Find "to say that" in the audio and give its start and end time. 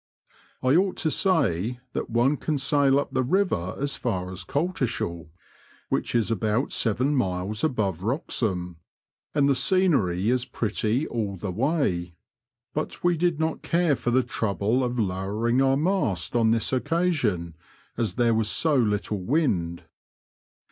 0.97-2.09